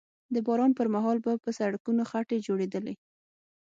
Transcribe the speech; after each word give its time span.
د 0.33 0.35
باران 0.47 0.71
پر 0.79 0.87
مهال 0.95 1.17
به 1.25 1.31
په 1.43 1.49
سړکونو 1.59 2.01
خټې 2.09 2.37
جوړېدلې 2.47 2.93